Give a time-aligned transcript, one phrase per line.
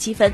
[0.00, 0.32] 积分。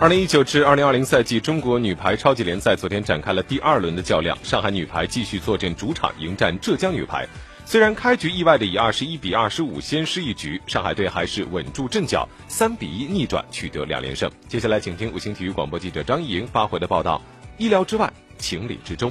[0.00, 7.28] 二零一九至二零二零赛季中国女排超级联赛昨天展开了第二轮的较量，上海女排继续坐镇主场迎战浙江女排。
[7.66, 14.30] 虽然开局意外的以二十一比二十五先失一局，上海队还是稳住阵脚，三比一逆转取得两连胜。
[14.48, 17.22] 接下来，请听五星体育广播记者张艺莹发回的报道：
[17.56, 19.10] 意料之外，情理之中。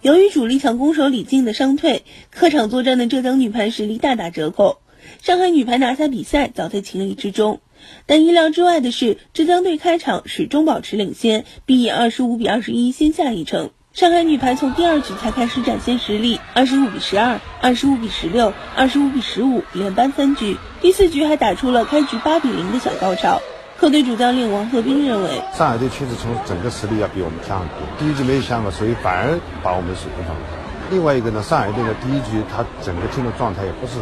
[0.00, 4.80] 由于主力强攻手李静的伤退，客场作战的浙江女排实力大打折扣。
[5.22, 7.60] 上海女排拿下比赛早在情理之中，
[8.06, 13.70] 但意料之外的是，浙江队开场始终保持领先，并以二十五比二十一先下一城。
[13.92, 23.42] 上海女排从第二局才开始展现实力，二十五比十二、二十五比十六、二十五比十五连扳三局，第四局还打出了开局八比零的小高潮。
[23.76, 27.78] 客队主教练王鹤斌认为，上海队确实从整个实力要比我们强很多。
[27.98, 30.59] 第一局没有想法，所以反而把我们水平放大。
[30.90, 33.94] 另外一个呢，上海队的第一局他整个进入状态也不是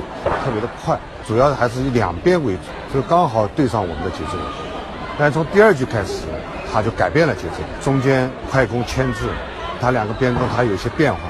[0.44, 4.38] 特别的快，主要还是以两边为主，就刚好对上我们的节奏。
[5.18, 6.22] 但从第二局开始，
[6.72, 9.28] 他就改变了节奏，中间快攻牵制，
[9.80, 11.20] 他两个边攻他有些变化，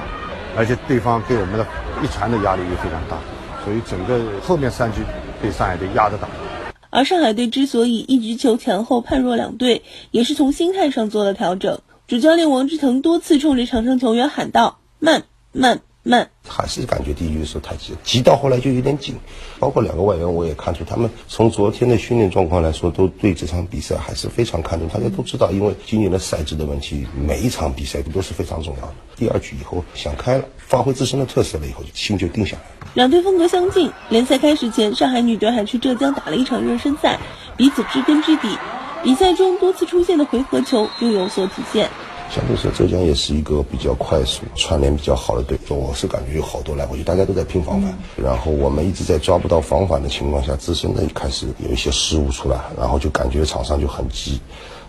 [0.55, 1.65] 而且对方给我们的
[2.01, 3.17] 一传的压力也非常大，
[3.65, 5.01] 所以整个后面三局
[5.41, 6.27] 被上海队压着打。
[6.91, 11.79] 而上海队之所以一局球前后判若两队，也是从心态上做了调整。
[12.07, 19.15] 主教练王志腾多次冲着场上球员喊道：“慢，慢，慢！”还是感觉第一局的时候太急，急到后来就有点紧。
[19.59, 24.87] 包括两个外援，我也看出他们从昨天的训练状况来说，都对这场比赛还是非常看重。
[24.87, 28.93] 大家都知道，因为今年的赛制的问题，每一场比赛都是非常重要的。
[29.15, 32.91] 第二局以后想开了，发挥自身的特色了以后，心就定下来了。
[32.95, 37.19] 两队风格相近，联赛开始前，上海女队还去浙江打了一场热身赛，
[37.57, 38.47] 彼此知根知底。
[39.03, 41.89] 比赛中多次出现的回合球又有所体现。
[42.29, 45.57] 相对说，浙江也是一个比较快速、串联比较好的队。
[45.67, 54.39] 我是感觉有好多来回去，大家都在拼防反，然后我们一直在抓不到防反的情况下，自身的开始有一些失误出来，然后就感觉场上就很急。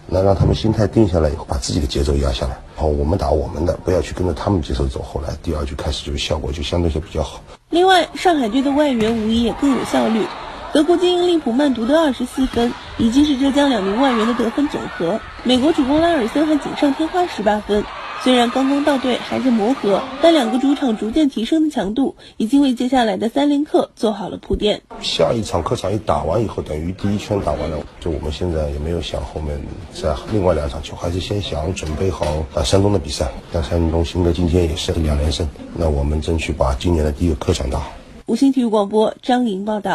[0.06, 5.00] 那让他们心态定下来以后，把自己的节奏压下来，然后我们打我们的，不要去跟着他们节奏走。
[5.00, 7.40] 后来第二局开始就效果就相对就比较好。
[7.70, 10.26] 另外，上海队的外援无疑也更有效率。
[10.72, 15.20] 德国精英利普曼独得二十四分，已经是浙江两名外援的得分总和。
[15.42, 17.82] 美国主攻拉尔森还锦上添花十八分。
[18.22, 24.82] 虽然刚刚到队还在磨合，但两个主场逐渐提升的强度，已经为接下来的三连客做好了铺垫。
[25.00, 29.58] 下一场客场一打完以后，等于第一圈打完了，就我们现在也没有想后面
[29.94, 33.30] 在另外两场球，还是先想准备好打山东的比赛。
[33.50, 37.90] 但山东新哥今天也是两连胜，那我们争取把今年的第一个客场打好。
[38.26, 39.88] 五星体育广播，张莹报道。